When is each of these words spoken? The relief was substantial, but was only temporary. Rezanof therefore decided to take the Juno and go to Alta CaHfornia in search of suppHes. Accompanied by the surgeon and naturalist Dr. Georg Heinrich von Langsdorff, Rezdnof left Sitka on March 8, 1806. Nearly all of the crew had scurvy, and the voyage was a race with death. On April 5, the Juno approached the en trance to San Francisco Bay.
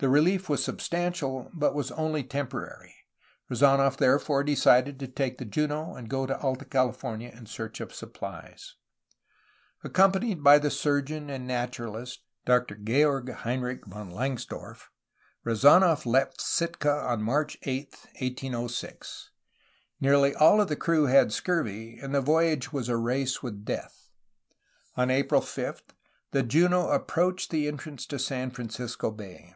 The 0.00 0.08
relief 0.08 0.48
was 0.48 0.62
substantial, 0.62 1.50
but 1.52 1.74
was 1.74 1.90
only 1.90 2.22
temporary. 2.22 2.94
Rezanof 3.50 3.96
therefore 3.96 4.44
decided 4.44 5.00
to 5.00 5.08
take 5.08 5.38
the 5.38 5.44
Juno 5.44 5.96
and 5.96 6.08
go 6.08 6.24
to 6.24 6.38
Alta 6.38 6.64
CaHfornia 6.64 7.36
in 7.36 7.46
search 7.46 7.80
of 7.80 7.88
suppHes. 7.88 8.74
Accompanied 9.82 10.44
by 10.44 10.60
the 10.60 10.70
surgeon 10.70 11.28
and 11.28 11.48
naturalist 11.48 12.20
Dr. 12.44 12.76
Georg 12.76 13.28
Heinrich 13.32 13.86
von 13.86 14.12
Langsdorff, 14.12 14.86
Rezdnof 15.44 16.06
left 16.06 16.40
Sitka 16.40 16.92
on 17.00 17.20
March 17.20 17.58
8, 17.64 17.90
1806. 18.20 19.30
Nearly 20.00 20.32
all 20.32 20.60
of 20.60 20.68
the 20.68 20.76
crew 20.76 21.06
had 21.06 21.32
scurvy, 21.32 21.98
and 21.98 22.14
the 22.14 22.20
voyage 22.20 22.72
was 22.72 22.88
a 22.88 22.96
race 22.96 23.42
with 23.42 23.64
death. 23.64 24.08
On 24.96 25.10
April 25.10 25.40
5, 25.40 25.82
the 26.30 26.44
Juno 26.44 26.90
approached 26.90 27.50
the 27.50 27.66
en 27.66 27.78
trance 27.78 28.06
to 28.06 28.20
San 28.20 28.52
Francisco 28.52 29.10
Bay. 29.10 29.54